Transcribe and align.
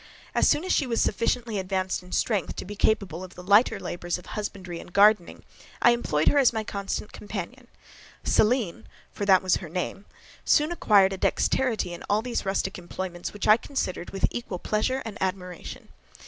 As 0.33 0.49
soon 0.49 0.63
as 0.63 0.73
she 0.73 0.87
was 0.87 0.99
sufficiently 0.99 1.59
advanced 1.59 2.01
in 2.01 2.11
strength 2.11 2.55
to 2.55 2.65
be 2.65 2.75
capable 2.75 3.23
of 3.23 3.35
the 3.35 3.43
lighter 3.43 3.79
labours 3.79 4.17
of 4.17 4.25
husbandry 4.25 4.79
and 4.79 4.91
gardening, 4.91 5.43
I 5.79 5.91
employed 5.91 6.27
her 6.29 6.39
as 6.39 6.51
my 6.51 6.63
constant 6.63 7.11
companion. 7.13 7.67
Selene, 8.23 8.87
for 9.11 9.25
that 9.27 9.43
was 9.43 9.57
her 9.57 9.69
name, 9.69 10.05
soon 10.43 10.71
acquired 10.71 11.13
a 11.13 11.17
dexterity 11.17 11.93
in 11.93 12.03
all 12.09 12.23
these 12.23 12.47
rustic 12.47 12.79
employments 12.79 13.31
which 13.31 13.47
I 13.47 13.57
considered 13.57 14.09
with 14.09 14.25
equal 14.31 14.57
pleasure 14.57 15.03
and 15.05 15.19
admiration. 15.21 15.89